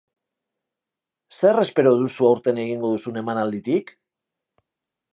Zer 1.41 1.61
espero 1.65 1.93
duzu 2.01 2.31
aurten 2.31 2.65
egingo 2.65 2.93
duzun 2.97 3.23
emanalditik? 3.25 3.97